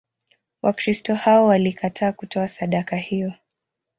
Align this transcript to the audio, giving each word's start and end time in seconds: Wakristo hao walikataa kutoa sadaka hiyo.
Wakristo 0.61 1.15
hao 1.15 1.45
walikataa 1.45 2.11
kutoa 2.11 2.47
sadaka 2.47 2.95
hiyo. 2.95 3.33